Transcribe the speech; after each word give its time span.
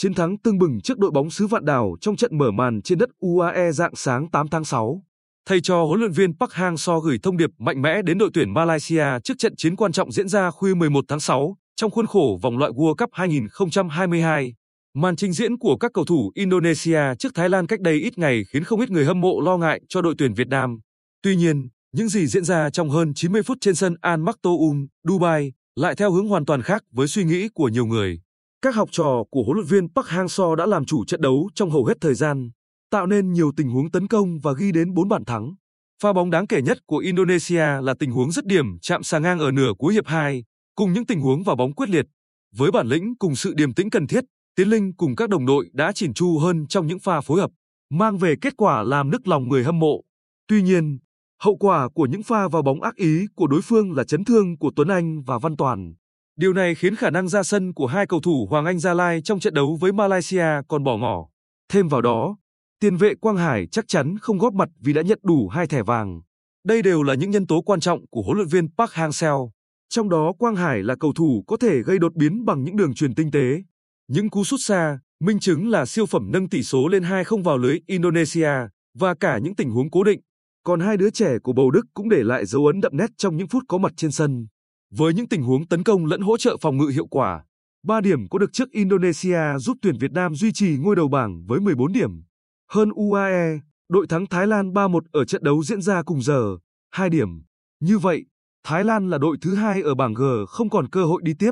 chiến 0.00 0.14
thắng 0.14 0.38
tưng 0.38 0.58
bừng 0.58 0.80
trước 0.80 0.98
đội 0.98 1.10
bóng 1.10 1.30
xứ 1.30 1.46
Vạn 1.46 1.64
Đảo 1.64 1.96
trong 2.00 2.16
trận 2.16 2.38
mở 2.38 2.50
màn 2.50 2.82
trên 2.82 2.98
đất 2.98 3.08
UAE 3.18 3.72
dạng 3.72 3.94
sáng 3.94 4.30
8 4.30 4.48
tháng 4.48 4.64
6. 4.64 5.02
Thầy 5.46 5.60
trò 5.60 5.84
huấn 5.84 6.00
luyện 6.00 6.12
viên 6.12 6.38
Park 6.38 6.52
Hang-seo 6.52 7.00
gửi 7.00 7.18
thông 7.22 7.36
điệp 7.36 7.50
mạnh 7.58 7.82
mẽ 7.82 8.02
đến 8.02 8.18
đội 8.18 8.30
tuyển 8.34 8.54
Malaysia 8.54 9.04
trước 9.24 9.34
trận 9.38 9.56
chiến 9.56 9.76
quan 9.76 9.92
trọng 9.92 10.12
diễn 10.12 10.28
ra 10.28 10.50
khuya 10.50 10.74
11 10.74 11.04
tháng 11.08 11.20
6 11.20 11.56
trong 11.76 11.90
khuôn 11.90 12.06
khổ 12.06 12.38
vòng 12.42 12.58
loại 12.58 12.72
World 12.72 12.94
Cup 12.94 13.10
2022. 13.12 14.54
Màn 14.94 15.16
trình 15.16 15.32
diễn 15.32 15.58
của 15.58 15.76
các 15.76 15.90
cầu 15.94 16.04
thủ 16.04 16.30
Indonesia 16.34 17.00
trước 17.18 17.34
Thái 17.34 17.48
Lan 17.48 17.66
cách 17.66 17.80
đây 17.80 17.94
ít 17.94 18.18
ngày 18.18 18.42
khiến 18.52 18.64
không 18.64 18.80
ít 18.80 18.90
người 18.90 19.04
hâm 19.04 19.20
mộ 19.20 19.40
lo 19.40 19.56
ngại 19.56 19.80
cho 19.88 20.02
đội 20.02 20.14
tuyển 20.18 20.34
Việt 20.34 20.48
Nam. 20.48 20.78
Tuy 21.22 21.36
nhiên, 21.36 21.68
những 21.92 22.08
gì 22.08 22.26
diễn 22.26 22.44
ra 22.44 22.70
trong 22.70 22.90
hơn 22.90 23.14
90 23.14 23.42
phút 23.42 23.58
trên 23.60 23.74
sân 23.74 23.94
Al 24.00 24.20
Maktoum, 24.20 24.86
Dubai 25.08 25.52
lại 25.76 25.94
theo 25.94 26.12
hướng 26.12 26.28
hoàn 26.28 26.44
toàn 26.44 26.62
khác 26.62 26.82
với 26.92 27.08
suy 27.08 27.24
nghĩ 27.24 27.48
của 27.54 27.68
nhiều 27.68 27.86
người. 27.86 28.20
Các 28.62 28.74
học 28.74 28.88
trò 28.92 29.24
của 29.30 29.42
huấn 29.42 29.56
luyện 29.56 29.66
viên 29.66 29.88
Park 29.94 30.06
Hang-seo 30.06 30.54
đã 30.54 30.66
làm 30.66 30.84
chủ 30.84 31.04
trận 31.04 31.20
đấu 31.20 31.48
trong 31.54 31.70
hầu 31.70 31.84
hết 31.84 31.94
thời 32.00 32.14
gian, 32.14 32.50
tạo 32.90 33.06
nên 33.06 33.32
nhiều 33.32 33.52
tình 33.56 33.68
huống 33.70 33.90
tấn 33.90 34.06
công 34.06 34.38
và 34.38 34.52
ghi 34.58 34.72
đến 34.72 34.94
4 34.94 35.08
bàn 35.08 35.24
thắng. 35.24 35.54
Pha 36.02 36.12
bóng 36.12 36.30
đáng 36.30 36.46
kể 36.46 36.62
nhất 36.62 36.78
của 36.86 36.98
Indonesia 36.98 37.64
là 37.82 37.94
tình 37.98 38.10
huống 38.10 38.32
dứt 38.32 38.46
điểm 38.46 38.78
chạm 38.82 39.02
xà 39.02 39.18
ngang 39.18 39.38
ở 39.38 39.50
nửa 39.50 39.72
cuối 39.78 39.94
hiệp 39.94 40.06
2, 40.06 40.44
cùng 40.74 40.92
những 40.92 41.06
tình 41.06 41.20
huống 41.20 41.42
vào 41.42 41.56
bóng 41.56 41.72
quyết 41.72 41.88
liệt. 41.88 42.06
Với 42.56 42.70
bản 42.70 42.86
lĩnh 42.86 43.16
cùng 43.18 43.36
sự 43.36 43.54
điềm 43.54 43.74
tĩnh 43.74 43.90
cần 43.90 44.06
thiết, 44.06 44.24
Tiến 44.54 44.68
Linh 44.68 44.92
cùng 44.96 45.16
các 45.16 45.28
đồng 45.28 45.46
đội 45.46 45.70
đã 45.72 45.92
chỉn 45.92 46.14
chu 46.14 46.38
hơn 46.38 46.66
trong 46.66 46.86
những 46.86 46.98
pha 46.98 47.20
phối 47.20 47.40
hợp, 47.40 47.50
mang 47.90 48.18
về 48.18 48.34
kết 48.40 48.56
quả 48.56 48.82
làm 48.82 49.10
nức 49.10 49.28
lòng 49.28 49.48
người 49.48 49.64
hâm 49.64 49.78
mộ. 49.78 50.02
Tuy 50.48 50.62
nhiên, 50.62 50.98
hậu 51.42 51.56
quả 51.56 51.88
của 51.94 52.06
những 52.06 52.22
pha 52.22 52.48
vào 52.48 52.62
bóng 52.62 52.82
ác 52.82 52.96
ý 52.96 53.26
của 53.36 53.46
đối 53.46 53.62
phương 53.62 53.92
là 53.92 54.04
chấn 54.04 54.24
thương 54.24 54.58
của 54.58 54.72
Tuấn 54.76 54.88
Anh 54.88 55.22
và 55.22 55.38
Văn 55.38 55.56
Toàn. 55.56 55.94
Điều 56.40 56.52
này 56.52 56.74
khiến 56.74 56.96
khả 56.96 57.10
năng 57.10 57.28
ra 57.28 57.42
sân 57.42 57.72
của 57.72 57.86
hai 57.86 58.06
cầu 58.06 58.20
thủ 58.20 58.46
Hoàng 58.50 58.64
Anh 58.64 58.78
Gia 58.78 58.94
Lai 58.94 59.22
trong 59.22 59.40
trận 59.40 59.54
đấu 59.54 59.78
với 59.80 59.92
Malaysia 59.92 60.46
còn 60.68 60.84
bỏ 60.84 60.96
ngỏ. 60.96 61.28
Thêm 61.72 61.88
vào 61.88 62.00
đó, 62.00 62.36
tiền 62.80 62.96
vệ 62.96 63.14
Quang 63.14 63.36
Hải 63.36 63.66
chắc 63.66 63.88
chắn 63.88 64.18
không 64.20 64.38
góp 64.38 64.54
mặt 64.54 64.68
vì 64.80 64.92
đã 64.92 65.02
nhận 65.02 65.18
đủ 65.22 65.48
hai 65.48 65.66
thẻ 65.66 65.82
vàng. 65.82 66.20
Đây 66.64 66.82
đều 66.82 67.02
là 67.02 67.14
những 67.14 67.30
nhân 67.30 67.46
tố 67.46 67.62
quan 67.62 67.80
trọng 67.80 68.06
của 68.10 68.22
huấn 68.22 68.36
luyện 68.36 68.48
viên 68.48 68.68
Park 68.78 68.90
Hang-seo. 68.90 69.50
Trong 69.88 70.08
đó 70.08 70.32
Quang 70.38 70.56
Hải 70.56 70.82
là 70.82 70.96
cầu 71.00 71.12
thủ 71.12 71.44
có 71.46 71.56
thể 71.56 71.82
gây 71.82 71.98
đột 71.98 72.14
biến 72.14 72.44
bằng 72.44 72.64
những 72.64 72.76
đường 72.76 72.94
truyền 72.94 73.14
tinh 73.14 73.30
tế. 73.30 73.62
Những 74.08 74.30
cú 74.30 74.44
sút 74.44 74.60
xa, 74.62 74.98
minh 75.20 75.40
chứng 75.40 75.68
là 75.68 75.86
siêu 75.86 76.06
phẩm 76.06 76.30
nâng 76.32 76.48
tỷ 76.48 76.62
số 76.62 76.88
lên 76.88 77.02
2-0 77.02 77.42
vào 77.42 77.58
lưới 77.58 77.78
Indonesia 77.86 78.52
và 78.98 79.14
cả 79.14 79.38
những 79.38 79.56
tình 79.56 79.70
huống 79.70 79.90
cố 79.90 80.04
định. 80.04 80.20
Còn 80.64 80.80
hai 80.80 80.96
đứa 80.96 81.10
trẻ 81.10 81.38
của 81.42 81.52
Bầu 81.52 81.70
Đức 81.70 81.86
cũng 81.94 82.08
để 82.08 82.22
lại 82.22 82.46
dấu 82.46 82.66
ấn 82.66 82.80
đậm 82.80 82.96
nét 82.96 83.10
trong 83.16 83.36
những 83.36 83.48
phút 83.48 83.64
có 83.68 83.78
mặt 83.78 83.92
trên 83.96 84.10
sân. 84.10 84.46
Với 84.94 85.14
những 85.14 85.28
tình 85.28 85.42
huống 85.42 85.66
tấn 85.66 85.82
công 85.82 86.06
lẫn 86.06 86.20
hỗ 86.20 86.36
trợ 86.36 86.56
phòng 86.60 86.76
ngự 86.76 86.86
hiệu 86.86 87.06
quả, 87.06 87.44
3 87.82 88.00
điểm 88.00 88.28
có 88.28 88.38
được 88.38 88.52
trước 88.52 88.70
Indonesia 88.70 89.58
giúp 89.58 89.76
tuyển 89.82 89.98
Việt 89.98 90.12
Nam 90.12 90.34
duy 90.34 90.52
trì 90.52 90.76
ngôi 90.78 90.96
đầu 90.96 91.08
bảng 91.08 91.44
với 91.46 91.60
14 91.60 91.92
điểm. 91.92 92.22
Hơn 92.70 92.90
UAE, 92.90 93.60
đội 93.88 94.06
thắng 94.06 94.26
Thái 94.26 94.46
Lan 94.46 94.72
3-1 94.72 95.00
ở 95.12 95.24
trận 95.24 95.44
đấu 95.44 95.62
diễn 95.62 95.82
ra 95.82 96.02
cùng 96.02 96.22
giờ, 96.22 96.56
2 96.90 97.10
điểm. 97.10 97.28
Như 97.80 97.98
vậy, 97.98 98.24
Thái 98.64 98.84
Lan 98.84 99.10
là 99.10 99.18
đội 99.18 99.36
thứ 99.40 99.54
hai 99.54 99.82
ở 99.82 99.94
bảng 99.94 100.14
G 100.14 100.22
không 100.48 100.70
còn 100.70 100.88
cơ 100.88 101.04
hội 101.04 101.22
đi 101.24 101.34
tiếp. 101.38 101.50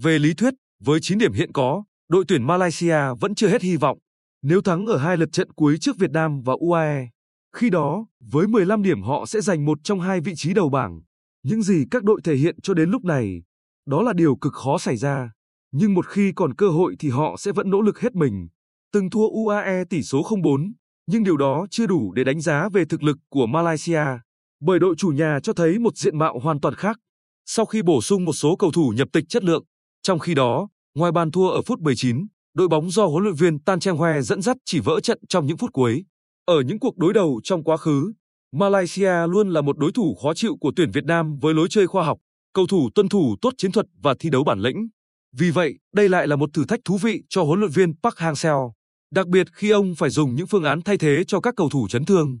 Về 0.00 0.18
lý 0.18 0.34
thuyết, 0.34 0.54
với 0.84 0.98
9 1.02 1.18
điểm 1.18 1.32
hiện 1.32 1.52
có, 1.52 1.84
đội 2.08 2.24
tuyển 2.28 2.46
Malaysia 2.46 2.98
vẫn 3.20 3.34
chưa 3.34 3.48
hết 3.48 3.62
hy 3.62 3.76
vọng. 3.76 3.98
Nếu 4.42 4.60
thắng 4.60 4.86
ở 4.86 4.96
hai 4.96 5.16
lượt 5.16 5.32
trận 5.32 5.52
cuối 5.52 5.76
trước 5.80 5.98
Việt 5.98 6.10
Nam 6.10 6.42
và 6.42 6.54
UAE, 6.60 7.08
khi 7.56 7.70
đó, 7.70 8.06
với 8.20 8.46
15 8.46 8.82
điểm 8.82 9.02
họ 9.02 9.26
sẽ 9.26 9.40
giành 9.40 9.64
một 9.64 9.78
trong 9.84 10.00
hai 10.00 10.20
vị 10.20 10.32
trí 10.36 10.54
đầu 10.54 10.68
bảng. 10.68 11.00
Những 11.42 11.62
gì 11.62 11.84
các 11.90 12.04
đội 12.04 12.20
thể 12.24 12.34
hiện 12.34 12.60
cho 12.62 12.74
đến 12.74 12.90
lúc 12.90 13.04
này, 13.04 13.42
đó 13.86 14.02
là 14.02 14.12
điều 14.12 14.36
cực 14.36 14.52
khó 14.52 14.78
xảy 14.78 14.96
ra. 14.96 15.32
Nhưng 15.72 15.94
một 15.94 16.06
khi 16.06 16.32
còn 16.36 16.54
cơ 16.54 16.68
hội 16.68 16.96
thì 16.98 17.08
họ 17.08 17.36
sẽ 17.38 17.52
vẫn 17.52 17.70
nỗ 17.70 17.80
lực 17.80 18.00
hết 18.00 18.14
mình. 18.14 18.48
Từng 18.92 19.10
thua 19.10 19.28
UAE 19.28 19.84
tỷ 19.90 20.02
số 20.02 20.22
0-4, 20.22 20.72
nhưng 21.06 21.24
điều 21.24 21.36
đó 21.36 21.66
chưa 21.70 21.86
đủ 21.86 22.12
để 22.12 22.24
đánh 22.24 22.40
giá 22.40 22.68
về 22.72 22.84
thực 22.84 23.02
lực 23.02 23.18
của 23.28 23.46
Malaysia, 23.46 24.04
bởi 24.60 24.78
đội 24.78 24.94
chủ 24.98 25.08
nhà 25.08 25.38
cho 25.42 25.52
thấy 25.52 25.78
một 25.78 25.96
diện 25.96 26.18
mạo 26.18 26.38
hoàn 26.38 26.60
toàn 26.60 26.74
khác. 26.74 26.98
Sau 27.46 27.66
khi 27.66 27.82
bổ 27.82 28.00
sung 28.00 28.24
một 28.24 28.32
số 28.32 28.56
cầu 28.56 28.72
thủ 28.72 28.92
nhập 28.96 29.08
tịch 29.12 29.24
chất 29.28 29.44
lượng, 29.44 29.64
trong 30.02 30.18
khi 30.18 30.34
đó, 30.34 30.68
ngoài 30.94 31.12
bàn 31.12 31.30
thua 31.30 31.48
ở 31.48 31.62
phút 31.62 31.80
19, 31.80 32.26
đội 32.54 32.68
bóng 32.68 32.90
do 32.90 33.06
huấn 33.06 33.22
luyện 33.22 33.34
viên 33.34 33.58
Tan 33.58 33.80
Cheng 33.80 33.96
Hoe 33.96 34.20
dẫn 34.20 34.42
dắt 34.42 34.56
chỉ 34.64 34.80
vỡ 34.80 35.00
trận 35.00 35.18
trong 35.28 35.46
những 35.46 35.56
phút 35.56 35.72
cuối. 35.72 36.04
Ở 36.44 36.60
những 36.60 36.78
cuộc 36.78 36.96
đối 36.96 37.12
đầu 37.12 37.40
trong 37.44 37.64
quá 37.64 37.76
khứ, 37.76 38.12
Malaysia 38.52 39.26
luôn 39.28 39.50
là 39.50 39.60
một 39.60 39.78
đối 39.78 39.92
thủ 39.92 40.14
khó 40.22 40.34
chịu 40.34 40.56
của 40.60 40.72
tuyển 40.76 40.90
Việt 40.90 41.04
Nam 41.04 41.38
với 41.38 41.54
lối 41.54 41.68
chơi 41.70 41.86
khoa 41.86 42.04
học, 42.04 42.18
cầu 42.52 42.66
thủ 42.66 42.90
tuân 42.94 43.08
thủ 43.08 43.36
tốt 43.42 43.54
chiến 43.58 43.72
thuật 43.72 43.86
và 44.02 44.14
thi 44.18 44.30
đấu 44.30 44.44
bản 44.44 44.60
lĩnh. 44.60 44.88
Vì 45.32 45.50
vậy, 45.50 45.74
đây 45.94 46.08
lại 46.08 46.26
là 46.26 46.36
một 46.36 46.50
thử 46.52 46.64
thách 46.64 46.80
thú 46.84 46.98
vị 47.02 47.22
cho 47.28 47.42
huấn 47.42 47.60
luyện 47.60 47.70
viên 47.70 47.92
Park 48.02 48.14
Hang-seo, 48.16 48.72
đặc 49.10 49.26
biệt 49.26 49.46
khi 49.52 49.70
ông 49.70 49.94
phải 49.94 50.10
dùng 50.10 50.34
những 50.34 50.46
phương 50.46 50.64
án 50.64 50.82
thay 50.82 50.98
thế 50.98 51.24
cho 51.26 51.40
các 51.40 51.54
cầu 51.56 51.68
thủ 51.68 51.88
chấn 51.88 52.04
thương. 52.04 52.38